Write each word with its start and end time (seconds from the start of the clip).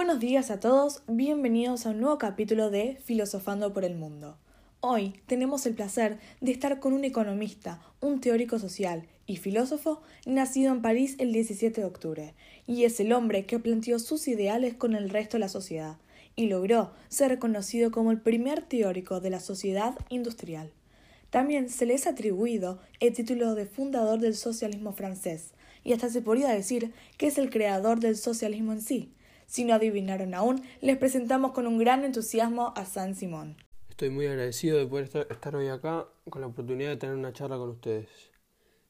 Buenos 0.00 0.18
días 0.18 0.50
a 0.50 0.60
todos, 0.60 1.02
bienvenidos 1.08 1.84
a 1.84 1.90
un 1.90 2.00
nuevo 2.00 2.16
capítulo 2.16 2.70
de 2.70 2.96
Filosofando 3.04 3.74
por 3.74 3.84
el 3.84 3.96
Mundo. 3.96 4.38
Hoy 4.80 5.12
tenemos 5.26 5.66
el 5.66 5.74
placer 5.74 6.18
de 6.40 6.52
estar 6.52 6.80
con 6.80 6.94
un 6.94 7.04
economista, 7.04 7.82
un 8.00 8.18
teórico 8.22 8.58
social 8.58 9.06
y 9.26 9.36
filósofo 9.36 10.00
nacido 10.24 10.72
en 10.72 10.80
París 10.80 11.16
el 11.18 11.34
17 11.34 11.82
de 11.82 11.86
octubre, 11.86 12.34
y 12.66 12.84
es 12.84 12.98
el 12.98 13.12
hombre 13.12 13.44
que 13.44 13.58
planteó 13.58 13.98
sus 13.98 14.26
ideales 14.26 14.72
con 14.72 14.94
el 14.94 15.10
resto 15.10 15.36
de 15.36 15.40
la 15.40 15.50
sociedad, 15.50 15.98
y 16.34 16.46
logró 16.46 16.92
ser 17.10 17.28
reconocido 17.28 17.90
como 17.90 18.10
el 18.10 18.22
primer 18.22 18.62
teórico 18.62 19.20
de 19.20 19.28
la 19.28 19.38
sociedad 19.38 19.98
industrial. 20.08 20.72
También 21.28 21.68
se 21.68 21.84
le 21.84 21.92
es 21.92 22.06
atribuido 22.06 22.78
el 23.00 23.12
título 23.12 23.54
de 23.54 23.66
fundador 23.66 24.18
del 24.18 24.34
socialismo 24.34 24.94
francés, 24.94 25.50
y 25.84 25.92
hasta 25.92 26.08
se 26.08 26.22
podría 26.22 26.48
decir 26.48 26.90
que 27.18 27.26
es 27.26 27.36
el 27.36 27.50
creador 27.50 28.00
del 28.00 28.16
socialismo 28.16 28.72
en 28.72 28.80
sí. 28.80 29.12
Si 29.50 29.64
no 29.64 29.74
adivinaron 29.74 30.32
aún, 30.34 30.62
les 30.80 30.96
presentamos 30.96 31.50
con 31.50 31.66
un 31.66 31.76
gran 31.76 32.04
entusiasmo 32.04 32.72
a 32.76 32.84
San 32.84 33.16
Simón. 33.16 33.56
Estoy 33.88 34.10
muy 34.10 34.26
agradecido 34.26 34.78
de 34.78 34.86
poder 34.86 35.26
estar 35.28 35.56
hoy 35.56 35.66
acá 35.66 36.06
con 36.30 36.40
la 36.40 36.46
oportunidad 36.46 36.90
de 36.90 36.98
tener 36.98 37.16
una 37.16 37.32
charla 37.32 37.56
con 37.56 37.70
ustedes. 37.70 38.08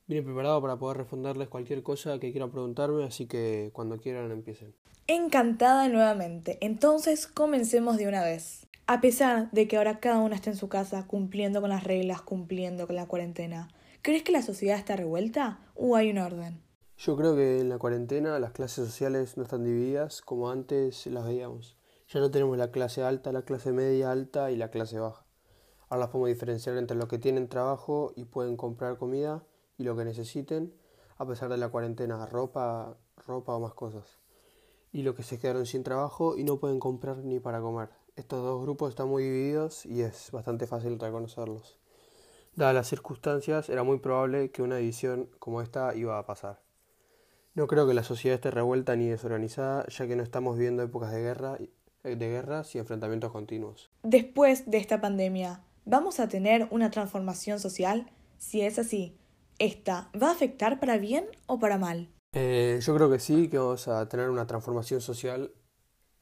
Vine 0.07 0.21
preparado 0.21 0.61
para 0.61 0.77
poder 0.77 0.99
responderles 0.99 1.49
cualquier 1.49 1.83
cosa 1.83 2.19
que 2.19 2.31
quieran 2.31 2.51
preguntarme, 2.51 3.05
así 3.05 3.25
que 3.25 3.71
cuando 3.73 3.97
quieran 3.97 4.31
empiecen. 4.33 4.75
Encantada 5.07 5.89
nuevamente. 5.89 6.59
Entonces 6.61 7.27
comencemos 7.27 7.97
de 7.97 8.07
una 8.07 8.23
vez. 8.23 8.67
A 8.87 9.01
pesar 9.01 9.51
de 9.53 9.67
que 9.67 9.79
ahora 9.79 9.99
cada 9.99 10.19
uno 10.19 10.35
está 10.35 10.51
en 10.51 10.57
su 10.57 10.69
casa 10.69 11.07
cumpliendo 11.07 11.63
con 11.63 11.71
las 11.71 11.85
reglas, 11.85 12.21
cumpliendo 12.21 12.87
con 12.87 12.97
la 12.97 13.07
cuarentena, 13.07 13.69
¿crees 14.03 14.25
que 14.25 14.33
la 14.33 14.43
sociedad 14.43 14.77
está 14.77 14.95
revuelta 14.95 15.61
o 15.75 15.97
hay 15.97 16.11
un 16.11 16.19
orden? 16.19 16.61
Yo 17.03 17.17
creo 17.17 17.35
que 17.35 17.61
en 17.61 17.71
la 17.71 17.79
cuarentena 17.79 18.39
las 18.39 18.53
clases 18.53 18.87
sociales 18.87 19.39
no 19.39 19.45
están 19.45 19.65
divididas 19.65 20.21
como 20.21 20.51
antes 20.51 21.07
las 21.07 21.25
veíamos. 21.25 21.79
Ya 22.11 22.21
no 22.21 22.31
tenemos 22.31 22.59
la 22.59 22.71
clase 22.71 23.03
alta, 23.03 23.33
la 23.33 23.41
clase 23.41 23.73
media 23.73 24.11
alta 24.11 24.51
y 24.51 24.57
la 24.57 24.71
clase 24.71 24.99
baja. 24.99 25.25
Ahora 25.89 26.01
las 26.01 26.09
podemos 26.11 26.29
diferenciar 26.29 26.77
entre 26.77 26.99
los 26.99 27.09
que 27.09 27.17
tienen 27.17 27.49
trabajo 27.49 28.13
y 28.17 28.27
pueden 28.27 28.59
comprar 28.59 28.99
comida 28.99 29.43
y 29.79 29.85
lo 29.85 29.97
que 29.97 30.05
necesiten, 30.05 30.75
a 31.17 31.27
pesar 31.27 31.49
de 31.49 31.57
la 31.57 31.71
cuarentena, 31.71 32.27
ropa, 32.27 32.99
ropa 33.27 33.55
o 33.55 33.61
más 33.61 33.73
cosas. 33.73 34.19
Y 34.93 35.01
los 35.01 35.15
que 35.15 35.23
se 35.23 35.39
quedaron 35.39 35.65
sin 35.65 35.83
trabajo 35.83 36.37
y 36.37 36.45
no 36.45 36.59
pueden 36.59 36.81
comprar 36.81 37.17
ni 37.25 37.41
para 37.41 37.63
comer. 37.63 37.89
Estos 38.15 38.43
dos 38.43 38.61
grupos 38.61 38.91
están 38.91 39.09
muy 39.09 39.23
divididos 39.23 39.87
y 39.87 40.03
es 40.03 40.31
bastante 40.33 40.67
fácil 40.67 40.99
reconocerlos. 40.99 41.79
Dadas 42.57 42.75
las 42.75 42.89
circunstancias, 42.89 43.71
era 43.71 43.85
muy 43.85 44.01
probable 44.01 44.51
que 44.51 44.61
una 44.61 44.77
división 44.77 45.31
como 45.39 45.63
esta 45.63 45.95
iba 45.95 46.19
a 46.19 46.27
pasar. 46.27 46.61
No 47.61 47.67
creo 47.67 47.87
que 47.87 47.93
la 47.93 48.03
sociedad 48.03 48.37
esté 48.37 48.51
revuelta 48.51 48.97
ni 48.97 49.09
desorganizada, 49.09 49.87
ya 49.89 50.07
que 50.07 50.17
no 50.17 50.23
estamos 50.23 50.57
viviendo 50.57 50.83
épocas 50.83 51.13
de 51.13 51.21
guerra, 51.21 51.59
de 52.03 52.17
guerras 52.17 52.75
y 52.75 52.79
enfrentamientos 52.79 53.31
continuos. 53.33 53.91
Después 54.03 54.71
de 54.71 54.79
esta 54.79 55.03
pandemia, 55.03 55.61
¿vamos 55.85 56.21
a 56.21 56.29
tener 56.31 56.69
una 56.71 56.91
transformación 56.91 57.61
social? 57.61 58.11
Si 58.39 58.63
es 58.63 58.79
así, 58.79 59.15
¿esta 59.59 60.09
va 60.15 60.29
a 60.29 60.33
afectar 60.33 60.81
para 60.81 60.97
bien 60.97 61.27
o 61.45 61.59
para 61.59 61.77
mal? 61.77 62.09
Eh, 62.33 62.81
yo 62.81 62.95
creo 62.97 63.11
que 63.11 63.19
sí, 63.19 63.49
que 63.49 63.59
vamos 63.59 63.89
a 63.89 64.09
tener 64.09 64.31
una 64.31 64.47
transformación 64.47 65.03
social 65.03 65.53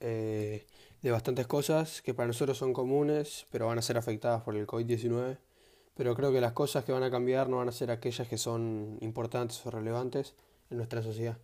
eh, 0.00 0.66
de 1.02 1.10
bastantes 1.12 1.46
cosas 1.46 2.02
que 2.02 2.14
para 2.14 2.26
nosotros 2.26 2.58
son 2.58 2.72
comunes, 2.72 3.46
pero 3.52 3.68
van 3.68 3.78
a 3.78 3.82
ser 3.82 3.96
afectadas 3.96 4.42
por 4.42 4.56
el 4.56 4.66
COVID-19. 4.66 5.38
Pero 5.94 6.16
creo 6.16 6.32
que 6.32 6.40
las 6.40 6.52
cosas 6.52 6.84
que 6.84 6.90
van 6.90 7.04
a 7.04 7.12
cambiar 7.12 7.48
no 7.48 7.58
van 7.58 7.68
a 7.68 7.72
ser 7.72 7.92
aquellas 7.92 8.26
que 8.26 8.38
son 8.38 8.98
importantes 9.02 9.64
o 9.64 9.70
relevantes, 9.70 10.34
en 10.70 10.76
nuestra 10.76 11.02
sociedad. 11.02 11.38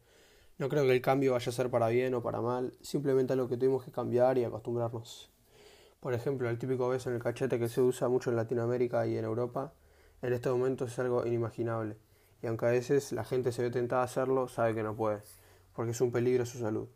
No 0.58 0.68
creo 0.68 0.84
que 0.84 0.92
el 0.92 1.00
cambio 1.00 1.32
vaya 1.32 1.50
a 1.50 1.52
ser 1.52 1.70
para 1.70 1.88
bien 1.88 2.14
o 2.14 2.22
para 2.22 2.40
mal, 2.40 2.72
simplemente 2.80 3.32
algo 3.32 3.48
que 3.48 3.56
tuvimos 3.56 3.84
que 3.84 3.90
cambiar 3.90 4.38
y 4.38 4.44
acostumbrarnos. 4.44 5.30
Por 5.98 6.14
ejemplo, 6.14 6.48
el 6.48 6.58
típico 6.58 6.88
beso 6.88 7.08
en 7.10 7.16
el 7.16 7.22
cachete 7.22 7.58
que 7.58 7.68
se 7.68 7.80
usa 7.80 8.08
mucho 8.08 8.30
en 8.30 8.36
Latinoamérica 8.36 9.06
y 9.06 9.16
en 9.16 9.24
Europa, 9.24 9.72
en 10.22 10.32
este 10.32 10.50
momento 10.50 10.84
es 10.84 10.98
algo 10.98 11.26
inimaginable, 11.26 11.96
y 12.42 12.46
aunque 12.46 12.66
a 12.66 12.70
veces 12.70 13.10
la 13.12 13.24
gente 13.24 13.52
se 13.52 13.62
ve 13.62 13.70
tentada 13.70 14.02
a 14.02 14.04
hacerlo, 14.04 14.46
sabe 14.46 14.74
que 14.74 14.82
no 14.82 14.94
puede, 14.94 15.22
porque 15.74 15.90
es 15.90 16.00
un 16.00 16.12
peligro 16.12 16.44
a 16.44 16.46
su 16.46 16.58
salud. 16.58 16.88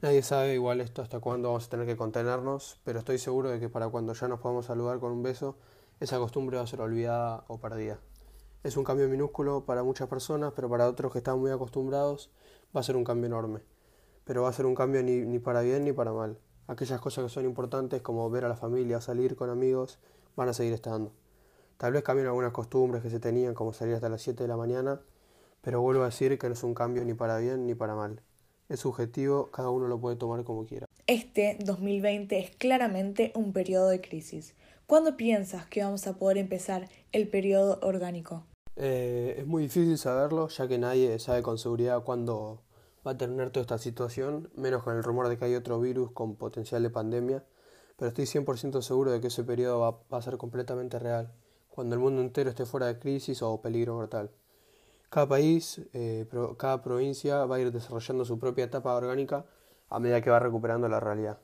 Nadie 0.00 0.22
sabe 0.22 0.54
igual 0.54 0.80
esto 0.80 1.02
hasta 1.02 1.18
cuándo 1.18 1.48
vamos 1.48 1.66
a 1.66 1.70
tener 1.70 1.84
que 1.84 1.96
contenernos, 1.96 2.80
pero 2.84 3.00
estoy 3.00 3.18
seguro 3.18 3.50
de 3.50 3.58
que 3.58 3.68
para 3.68 3.88
cuando 3.88 4.14
ya 4.14 4.28
nos 4.28 4.38
podamos 4.38 4.66
saludar 4.66 5.00
con 5.00 5.10
un 5.10 5.24
beso, 5.24 5.58
esa 5.98 6.18
costumbre 6.18 6.56
va 6.56 6.62
a 6.62 6.66
ser 6.68 6.80
olvidada 6.80 7.44
o 7.48 7.58
perdida. 7.58 7.98
Es 8.64 8.76
un 8.76 8.82
cambio 8.82 9.08
minúsculo 9.08 9.64
para 9.64 9.84
muchas 9.84 10.08
personas, 10.08 10.52
pero 10.52 10.68
para 10.68 10.88
otros 10.88 11.12
que 11.12 11.18
están 11.18 11.38
muy 11.38 11.52
acostumbrados 11.52 12.32
va 12.76 12.80
a 12.80 12.82
ser 12.82 12.96
un 12.96 13.04
cambio 13.04 13.26
enorme. 13.26 13.60
Pero 14.24 14.42
va 14.42 14.48
a 14.48 14.52
ser 14.52 14.66
un 14.66 14.74
cambio 14.74 15.00
ni, 15.04 15.38
para 15.38 15.60
bien 15.60 15.84
ni 15.84 15.92
para 15.92 16.12
mal. 16.12 16.40
Aquellas 16.66 17.00
cosas 17.00 17.24
que 17.24 17.30
son 17.30 17.44
importantes 17.44 18.02
como 18.02 18.28
ver 18.30 18.44
a 18.44 18.48
la 18.48 18.56
familia, 18.56 19.00
salir 19.00 19.36
con 19.36 19.48
amigos, 19.48 20.00
van 20.34 20.48
a 20.48 20.52
seguir 20.52 20.72
estando. 20.72 21.12
Tal 21.76 21.92
vez 21.92 22.02
cambien 22.02 22.26
algunas 22.26 22.50
costumbres 22.50 23.00
que 23.00 23.10
se 23.10 23.20
tenían, 23.20 23.54
como 23.54 23.72
salir 23.72 23.94
hasta 23.94 24.08
las 24.08 24.22
7 24.22 24.42
de 24.42 24.48
la 24.48 24.56
mañana, 24.56 25.00
pero 25.62 25.80
vuelvo 25.80 26.02
a 26.02 26.06
decir 26.06 26.36
que 26.36 26.48
no 26.48 26.54
es 26.54 26.62
un 26.64 26.74
cambio 26.74 27.04
ni 27.04 27.14
para 27.14 27.38
bien 27.38 27.64
ni 27.64 27.76
para 27.76 27.94
mal. 27.94 28.20
Es 28.68 28.80
subjetivo, 28.80 29.50
cada 29.52 29.70
uno 29.70 29.86
lo 29.86 30.00
puede 30.00 30.16
tomar 30.16 30.42
como 30.42 30.66
quiera. 30.66 30.87
Este 31.08 31.56
2020 31.64 32.38
es 32.38 32.50
claramente 32.56 33.32
un 33.34 33.54
periodo 33.54 33.88
de 33.88 34.02
crisis. 34.02 34.54
¿Cuándo 34.86 35.16
piensas 35.16 35.64
que 35.64 35.82
vamos 35.82 36.06
a 36.06 36.18
poder 36.18 36.36
empezar 36.36 36.90
el 37.12 37.28
periodo 37.28 37.78
orgánico? 37.80 38.44
Eh, 38.76 39.36
es 39.38 39.46
muy 39.46 39.62
difícil 39.62 39.96
saberlo, 39.96 40.48
ya 40.48 40.68
que 40.68 40.76
nadie 40.76 41.18
sabe 41.18 41.40
con 41.40 41.56
seguridad 41.56 42.04
cuándo 42.04 42.62
va 43.06 43.12
a 43.12 43.16
terminar 43.16 43.48
toda 43.48 43.62
esta 43.62 43.78
situación, 43.78 44.50
menos 44.54 44.82
con 44.82 44.98
el 44.98 45.02
rumor 45.02 45.30
de 45.30 45.38
que 45.38 45.46
hay 45.46 45.54
otro 45.54 45.80
virus 45.80 46.10
con 46.12 46.36
potencial 46.36 46.82
de 46.82 46.90
pandemia, 46.90 47.42
pero 47.96 48.10
estoy 48.10 48.26
100% 48.26 48.82
seguro 48.82 49.10
de 49.10 49.22
que 49.22 49.28
ese 49.28 49.44
periodo 49.44 50.04
va, 50.10 50.18
a 50.18 50.20
ser 50.20 50.36
completamente 50.36 50.98
real, 50.98 51.32
cuando 51.70 51.94
el 51.94 52.02
mundo 52.02 52.20
entero 52.20 52.50
esté 52.50 52.66
fuera 52.66 52.84
de 52.84 52.98
crisis 52.98 53.40
o 53.40 53.62
peligro 53.62 53.94
mortal. 53.94 54.30
Cada 55.08 55.26
país, 55.26 55.80
eh, 55.94 56.26
cada 56.58 56.82
provincia 56.82 57.46
va 57.46 57.56
a 57.56 57.60
ir 57.60 57.72
desarrollando 57.72 58.26
su 58.26 58.38
propia 58.38 58.66
etapa 58.66 58.94
orgánica 58.94 59.46
a 59.90 59.98
medida 59.98 60.20
que 60.20 60.30
va 60.30 60.38
recuperando 60.38 60.88
la 60.88 61.00
realidad 61.00 61.38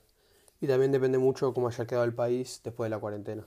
y 0.61 0.67
también 0.67 0.91
depende 0.91 1.17
mucho 1.17 1.53
cómo 1.53 1.67
haya 1.67 1.85
quedado 1.85 2.05
el 2.05 2.13
país 2.13 2.61
después 2.63 2.87
de 2.87 2.89
la 2.89 2.99
cuarentena. 2.99 3.45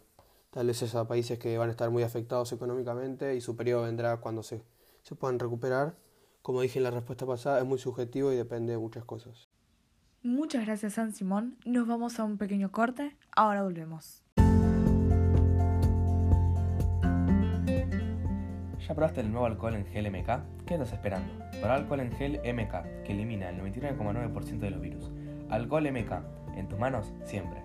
Tal 0.51 0.67
vez 0.67 0.83
esos 0.83 1.07
países 1.07 1.39
que 1.39 1.59
van 1.59 1.69
a 1.69 1.73
estar 1.73 1.91
muy 1.91 2.03
afectados 2.03 2.53
económicamente 2.53 3.35
y 3.35 3.41
su 3.41 3.57
periodo 3.57 3.83
vendrá 3.83 4.17
cuando 4.19 4.43
se, 4.43 4.63
se 5.03 5.15
puedan 5.15 5.39
recuperar. 5.39 5.97
Como 6.43 6.63
dije 6.63 6.79
en 6.79 6.85
la 6.85 6.91
respuesta 6.91 7.27
pasada, 7.27 7.59
es 7.59 7.67
muy 7.67 7.79
subjetivo 7.79 8.33
y 8.33 8.37
depende 8.37 8.73
de 8.73 8.79
muchas 8.79 9.05
cosas. 9.05 9.49
Muchas 10.23 10.65
gracias, 10.65 10.95
San 10.95 11.13
Simón. 11.13 11.59
Nos 11.65 11.87
vamos 11.87 12.19
a 12.19 12.25
un 12.25 12.39
pequeño 12.39 12.73
corte. 12.73 13.17
Ahora 13.33 13.63
volvemos. 13.63 14.23
¿Ya 18.89 18.95
probaste 18.95 19.21
el 19.21 19.31
nuevo 19.31 19.45
alcohol 19.45 19.75
en 19.75 19.85
gel 19.85 20.11
MK? 20.11 20.65
¿Qué 20.65 20.75
estás 20.75 20.95
esperando? 20.95 21.31
Para 21.61 21.75
alcohol 21.75 22.01
en 22.01 22.11
gel 22.13 22.41
MK, 22.41 23.05
que 23.05 23.13
elimina 23.13 23.51
el 23.51 23.61
99,9% 23.61 24.61
de 24.61 24.71
los 24.71 24.81
virus. 24.81 25.11
Alcohol 25.51 25.93
MK, 25.93 26.57
en 26.57 26.69
tus 26.69 26.79
manos 26.79 27.13
siempre. 27.23 27.63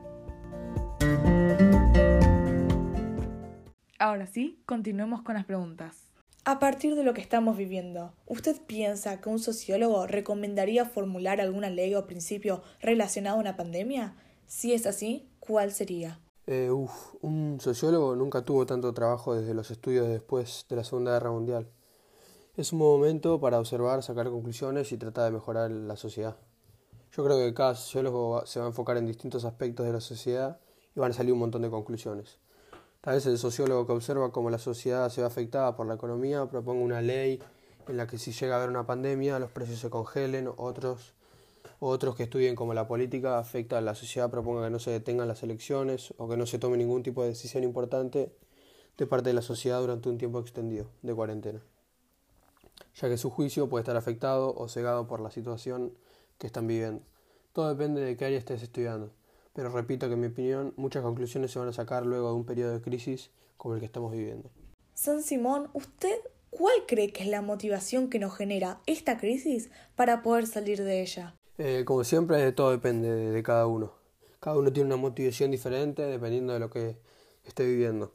Ahora 4.00 4.28
sí, 4.28 4.62
continuemos 4.66 5.22
con 5.22 5.36
las 5.36 5.46
preguntas. 5.46 6.12
A 6.44 6.60
partir 6.60 6.94
de 6.96 7.06
lo 7.06 7.14
que 7.14 7.22
estamos 7.22 7.56
viviendo, 7.56 8.14
¿usted 8.26 8.58
piensa 8.68 9.22
que 9.22 9.30
un 9.30 9.40
sociólogo 9.40 10.08
recomendaría 10.08 10.84
formular 10.84 11.40
alguna 11.40 11.70
ley 11.70 11.96
o 11.96 12.06
principio 12.06 12.64
relacionado 12.82 13.38
a 13.38 13.40
una 13.40 13.56
pandemia? 13.56 14.16
Si 14.46 14.74
es 14.74 14.86
así, 14.86 15.30
¿cuál 15.40 15.72
sería? 15.72 16.20
Eh, 16.46 16.70
un 16.72 17.58
sociólogo 17.62 18.16
nunca 18.16 18.42
tuvo 18.42 18.66
tanto 18.66 18.94
trabajo 18.94 19.34
desde 19.34 19.54
los 19.54 19.72
estudios 19.72 20.08
después 20.08 20.66
de 20.68 20.76
la 20.76 20.84
Segunda 20.84 21.14
Guerra 21.14 21.32
Mundial. 21.32 21.70
Es 22.56 22.74
un 22.74 22.80
momento 22.80 23.40
para 23.40 23.60
observar, 23.60 24.04
sacar 24.04 24.30
conclusiones 24.30 24.92
y 24.92 24.98
tratar 24.98 25.26
de 25.26 25.32
mejorar 25.32 25.72
la 25.72 25.96
sociedad. 25.96 26.36
Yo 27.12 27.24
creo 27.24 27.38
que 27.38 27.54
cada 27.54 27.76
sociólogo 27.76 28.46
se 28.46 28.60
va 28.60 28.66
a 28.66 28.70
enfocar 28.70 28.98
en 28.98 29.06
distintos 29.06 29.46
aspectos 29.46 29.86
de 29.86 29.94
la 29.94 30.02
sociedad 30.02 30.60
y 30.96 31.00
van 31.00 31.12
a 31.12 31.14
salir 31.14 31.32
un 31.34 31.40
montón 31.40 31.62
de 31.62 31.70
conclusiones. 31.70 32.40
Tal 33.02 33.16
vez 33.16 33.26
el 33.26 33.38
sociólogo 33.38 33.86
que 33.86 33.94
observa 33.94 34.32
cómo 34.32 34.50
la 34.50 34.60
sociedad 34.60 35.10
se 35.10 35.22
ve 35.22 35.28
afectada 35.28 35.76
por 35.76 35.88
la 35.88 35.96
economía 35.96 36.46
proponga 36.46 36.84
una 36.84 37.02
ley 37.02 37.42
en 37.88 37.98
la 37.98 38.08
que 38.08 38.18
si 38.18 38.32
llega 38.32 38.56
a 38.56 38.58
haber 38.58 38.70
una 38.70 38.86
pandemia 38.86 39.40
los 39.40 39.52
precios 39.52 39.80
se 39.80 39.90
congelen, 39.90 40.50
otros, 40.58 41.14
otros 41.80 42.16
que 42.16 42.24
estudien 42.24 42.56
cómo 42.56 42.74
la 42.74 42.88
política 42.88 43.40
afecta 43.40 43.78
a 43.78 43.82
la 43.82 43.96
sociedad 43.96 44.30
proponga 44.30 44.64
que 44.64 44.70
no 44.70 44.80
se 44.80 44.92
detengan 44.92 45.28
las 45.28 45.44
elecciones 45.44 46.14
o 46.18 46.30
que 46.30 46.38
no 46.38 46.46
se 46.46 46.60
tome 46.60 46.78
ningún 46.78 47.04
tipo 47.04 47.24
de 47.24 47.30
decisión 47.30 47.64
importante 47.64 48.32
de 48.98 49.08
parte 49.08 49.30
de 49.30 49.34
la 49.34 49.42
sociedad 49.42 49.80
durante 49.82 50.10
un 50.10 50.18
tiempo 50.18 50.40
extendido 50.40 50.90
de 51.02 51.14
cuarentena, 51.14 51.62
ya 52.96 53.10
que 53.10 53.18
su 53.18 53.30
juicio 53.30 53.70
puede 53.70 53.82
estar 53.82 53.96
afectado 53.96 54.54
o 54.56 54.68
cegado 54.68 55.08
por 55.08 55.20
la 55.20 55.32
situación 55.32 55.94
que 56.38 56.48
están 56.48 56.68
viviendo. 56.68 57.02
Todo 57.54 57.70
depende 57.70 58.02
de 58.02 58.18
qué 58.18 58.26
área 58.26 58.38
estés 58.38 58.62
estudiando, 58.64 59.12
pero 59.54 59.70
repito 59.70 60.08
que 60.08 60.14
en 60.14 60.22
mi 60.22 60.28
opinión 60.28 60.74
muchas 60.78 61.04
conclusiones 61.04 61.52
se 61.52 61.60
van 61.60 61.68
a 61.68 61.74
sacar 61.74 62.06
luego 62.06 62.30
de 62.30 62.36
un 62.36 62.46
periodo 62.46 62.74
de 62.74 62.82
crisis 62.82 63.32
como 63.58 63.76
el 63.76 63.80
que 63.80 63.86
estamos 63.86 64.12
viviendo. 64.12 64.50
San 64.94 65.24
Simón, 65.24 65.70
¿usted 65.74 66.20
cuál 66.50 66.86
cree 66.88 67.12
que 67.12 67.24
es 67.24 67.30
la 67.30 67.42
motivación 67.42 68.10
que 68.10 68.20
nos 68.20 68.36
genera 68.36 68.82
esta 68.86 69.18
crisis 69.18 69.70
para 69.96 70.22
poder 70.22 70.48
salir 70.48 70.84
de 70.84 71.02
ella? 71.02 71.36
Eh, 71.58 71.84
como 71.86 72.04
siempre, 72.04 72.52
todo 72.52 72.72
depende 72.72 73.12
de, 73.12 73.32
de 73.32 73.44
cada 73.44 73.68
uno. 73.68 73.94
Cada 74.40 74.58
uno 74.58 74.74
tiene 74.74 74.88
una 74.88 74.98
motivación 74.98 75.52
diferente 75.52 76.02
dependiendo 76.02 76.54
de 76.54 76.60
lo 76.60 76.70
que 76.70 76.98
esté 77.44 77.66
viviendo. 77.66 78.12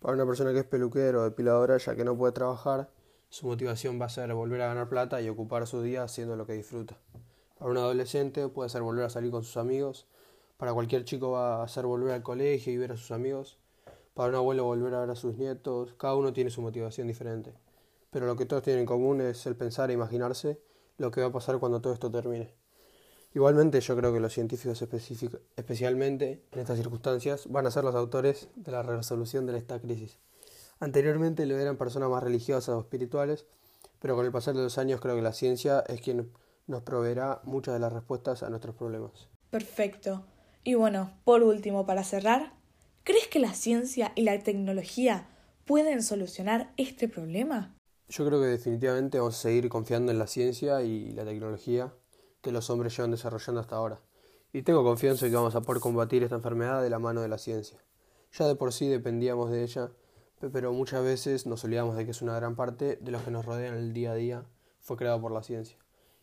Para 0.00 0.14
una 0.14 0.24
persona 0.24 0.52
que 0.52 0.60
es 0.60 0.64
peluquero 0.64 1.20
o 1.20 1.24
depiladora, 1.24 1.76
ya 1.76 1.94
que 1.94 2.04
no 2.04 2.16
puede 2.16 2.32
trabajar, 2.32 2.88
su 3.28 3.46
motivación 3.46 4.00
va 4.00 4.06
a 4.06 4.08
ser 4.08 4.32
volver 4.32 4.62
a 4.62 4.68
ganar 4.68 4.88
plata 4.88 5.20
y 5.20 5.28
ocupar 5.28 5.66
su 5.66 5.82
día 5.82 6.02
haciendo 6.02 6.34
lo 6.36 6.46
que 6.46 6.54
disfruta. 6.54 6.96
Para 7.58 7.70
un 7.70 7.76
adolescente 7.76 8.48
puede 8.48 8.70
ser 8.70 8.82
volver 8.82 9.04
a 9.04 9.10
salir 9.10 9.30
con 9.30 9.44
sus 9.44 9.58
amigos. 9.58 10.06
Para 10.56 10.72
cualquier 10.72 11.04
chico 11.04 11.32
va 11.32 11.62
a 11.62 11.68
ser 11.68 11.84
volver 11.84 12.14
al 12.14 12.22
colegio 12.22 12.72
y 12.72 12.78
ver 12.78 12.92
a 12.92 12.96
sus 12.96 13.10
amigos. 13.10 13.58
Para 14.14 14.30
un 14.30 14.36
abuelo 14.36 14.64
volver 14.64 14.94
a 14.94 15.00
ver 15.00 15.10
a 15.10 15.16
sus 15.16 15.36
nietos. 15.36 15.94
Cada 15.98 16.14
uno 16.14 16.32
tiene 16.32 16.50
su 16.50 16.62
motivación 16.62 17.06
diferente. 17.06 17.52
Pero 18.10 18.26
lo 18.26 18.36
que 18.36 18.46
todos 18.46 18.62
tienen 18.62 18.80
en 18.80 18.86
común 18.86 19.20
es 19.20 19.44
el 19.46 19.56
pensar 19.56 19.90
e 19.90 19.94
imaginarse 19.94 20.58
lo 20.96 21.10
que 21.10 21.20
va 21.20 21.26
a 21.26 21.32
pasar 21.32 21.58
cuando 21.58 21.80
todo 21.80 21.92
esto 21.92 22.10
termine. 22.10 22.57
Igualmente 23.38 23.80
yo 23.80 23.94
creo 23.94 24.12
que 24.12 24.18
los 24.18 24.32
científicos 24.32 24.82
especialmente 24.82 26.42
en 26.50 26.58
estas 26.58 26.76
circunstancias 26.76 27.46
van 27.48 27.68
a 27.68 27.70
ser 27.70 27.84
los 27.84 27.94
autores 27.94 28.48
de 28.56 28.72
la 28.72 28.82
resolución 28.82 29.46
de 29.46 29.56
esta 29.56 29.78
crisis. 29.78 30.18
Anteriormente 30.80 31.46
lo 31.46 31.56
eran 31.56 31.76
personas 31.76 32.10
más 32.10 32.20
religiosas 32.20 32.74
o 32.74 32.80
espirituales, 32.80 33.46
pero 34.00 34.16
con 34.16 34.26
el 34.26 34.32
pasar 34.32 34.56
de 34.56 34.64
los 34.64 34.76
años 34.76 35.00
creo 35.00 35.14
que 35.14 35.22
la 35.22 35.32
ciencia 35.32 35.84
es 35.86 36.00
quien 36.00 36.32
nos 36.66 36.82
proveerá 36.82 37.40
muchas 37.44 37.74
de 37.74 37.78
las 37.78 37.92
respuestas 37.92 38.42
a 38.42 38.50
nuestros 38.50 38.74
problemas. 38.74 39.28
Perfecto. 39.50 40.24
Y 40.64 40.74
bueno, 40.74 41.12
por 41.22 41.44
último, 41.44 41.86
para 41.86 42.02
cerrar, 42.02 42.54
¿crees 43.04 43.28
que 43.28 43.38
la 43.38 43.54
ciencia 43.54 44.10
y 44.16 44.22
la 44.22 44.36
tecnología 44.42 45.28
pueden 45.64 46.02
solucionar 46.02 46.72
este 46.76 47.06
problema? 47.06 47.72
Yo 48.08 48.26
creo 48.26 48.40
que 48.40 48.48
definitivamente 48.48 49.20
vamos 49.20 49.36
a 49.36 49.42
seguir 49.42 49.68
confiando 49.68 50.10
en 50.10 50.18
la 50.18 50.26
ciencia 50.26 50.82
y 50.82 51.12
la 51.12 51.24
tecnología 51.24 51.92
que 52.42 52.52
los 52.52 52.70
hombres 52.70 52.96
llevan 52.96 53.10
desarrollando 53.10 53.60
hasta 53.60 53.76
ahora. 53.76 54.00
Y 54.52 54.62
tengo 54.62 54.82
confianza 54.82 55.26
en 55.26 55.32
que 55.32 55.36
vamos 55.36 55.54
a 55.54 55.60
poder 55.60 55.80
combatir 55.80 56.22
esta 56.22 56.36
enfermedad 56.36 56.82
de 56.82 56.90
la 56.90 56.98
mano 56.98 57.20
de 57.20 57.28
la 57.28 57.38
ciencia. 57.38 57.78
Ya 58.32 58.46
de 58.46 58.54
por 58.54 58.72
sí 58.72 58.88
dependíamos 58.88 59.50
de 59.50 59.62
ella 59.62 59.90
pero 60.52 60.72
muchas 60.72 61.02
veces 61.02 61.46
nos 61.46 61.64
olvidamos 61.64 61.96
de 61.96 62.04
que 62.04 62.12
es 62.12 62.22
una 62.22 62.36
gran 62.36 62.54
parte 62.54 62.96
de 63.00 63.10
lo 63.10 63.22
que 63.24 63.30
nos 63.30 63.44
rodea 63.44 63.68
en 63.68 63.74
el 63.74 63.92
día 63.92 64.12
a 64.12 64.14
día 64.14 64.44
fue 64.80 64.96
creado 64.96 65.20
por 65.20 65.32
la 65.32 65.42
ciencia. 65.42 65.76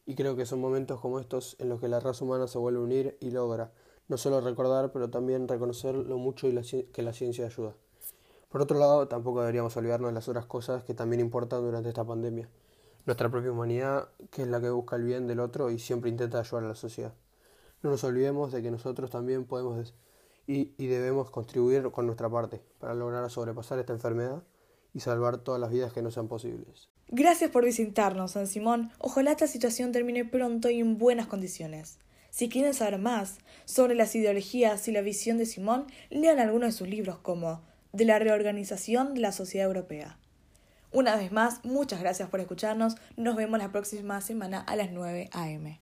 Y 0.06 0.16
creo 0.16 0.36
que 0.36 0.46
son 0.46 0.62
momentos 0.62 1.02
como 1.02 1.20
estos 1.20 1.58
en 1.60 1.68
los 1.68 1.82
que 1.82 1.90
la 1.90 2.00
raza 2.00 2.24
humana 2.24 2.48
se 2.48 2.58
vuelve 2.58 2.80
a 2.80 2.84
unir 2.84 3.18
y 3.20 3.32
logra 3.32 3.74
no 4.08 4.18
solo 4.18 4.40
recordar, 4.40 4.92
pero 4.92 5.10
también 5.10 5.48
reconocer 5.48 5.96
lo 5.96 6.18
mucho 6.18 6.48
que 6.48 7.02
la 7.02 7.12
ciencia 7.12 7.46
ayuda. 7.46 7.76
Por 8.50 8.62
otro 8.62 8.80
lado, 8.80 9.08
tampoco 9.08 9.42
deberíamos 9.42 9.76
olvidarnos 9.76 10.12
de 10.12 10.14
las 10.14 10.30
otras 10.30 10.46
cosas 10.46 10.84
que 10.84 10.94
también 10.94 11.20
importan 11.20 11.62
durante 11.64 11.90
esta 11.90 12.06
pandemia. 12.06 12.48
Nuestra 13.06 13.30
propia 13.30 13.52
humanidad, 13.52 14.10
que 14.32 14.44
es 14.44 14.48
la 14.48 14.60
que 14.60 14.70
busca 14.70 14.96
el 14.96 15.04
bien 15.04 15.28
del 15.28 15.40
otro 15.40 15.70
y 15.70 15.80
siempre 15.80 16.10
intenta 16.10 16.40
ayudar 16.40 16.64
a 16.66 16.70
la 16.70 16.76
sociedad. 16.76 17.14
No 17.84 17.92
nos 17.92 18.04
olvidemos 18.04 18.52
de 18.52 18.64
que 18.64 18.72
nosotros 18.72 19.12
también 19.12 19.46
podemos 19.46 19.94
y, 20.48 20.74
y 20.78 20.88
debemos 20.88 21.30
contribuir 21.30 21.92
con 21.92 22.06
nuestra 22.08 22.30
parte 22.30 22.62
para 22.80 22.96
lograr 22.96 23.30
sobrepasar 23.30 23.80
esta 23.80 23.94
enfermedad 23.94 24.44
y 24.94 25.02
salvar 25.02 25.38
todas 25.38 25.62
las 25.62 25.72
vidas 25.72 25.94
que 25.94 26.02
no 26.02 26.10
sean 26.10 26.28
posibles. 26.28 26.90
Gracias 27.10 27.52
por 27.52 27.64
visitarnos, 27.64 28.32
San 28.32 28.48
Simón. 28.48 28.92
Ojalá 28.98 29.32
esta 29.32 29.46
situación 29.46 29.92
termine 29.92 30.26
pronto 30.26 30.70
y 30.70 30.80
en 30.80 30.98
buenas 30.98 31.28
condiciones. 31.28 32.00
Si 32.32 32.50
quieren 32.50 32.74
saber 32.74 32.98
más 32.98 33.38
sobre 33.66 33.94
las 33.94 34.16
ideologías 34.16 34.88
y 34.88 34.92
la 34.92 35.02
visión 35.02 35.38
de 35.38 35.46
Simón, 35.46 35.86
lean 36.10 36.40
algunos 36.40 36.70
de 36.70 36.78
sus 36.78 36.90
libros 36.90 37.20
como 37.20 37.62
De 37.94 38.04
la 38.04 38.20
reorganización 38.20 39.14
de 39.14 39.22
la 39.22 39.32
sociedad 39.32 39.68
europea. 39.68 40.18
Una 40.96 41.18
vez 41.18 41.30
más, 41.34 41.60
muchas 41.66 42.00
gracias 42.00 42.30
por 42.30 42.40
escucharnos. 42.40 42.96
Nos 43.18 43.36
vemos 43.36 43.60
la 43.60 43.70
próxima 43.70 44.22
semana 44.22 44.62
a 44.62 44.78
las 44.78 44.92
9 44.92 45.30
a.m. 45.34 45.82